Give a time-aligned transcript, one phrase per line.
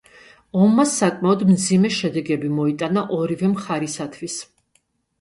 [0.63, 4.43] ომმა საკმაოდ მძიმე შედეგები მოიტანა ორივე მხარისათვის.